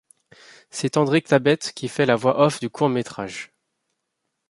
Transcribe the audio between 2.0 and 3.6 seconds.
la voix-off du court-métrage.